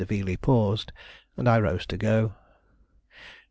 [0.03, 0.91] Veeley paused,
[1.37, 2.33] and I rose to go.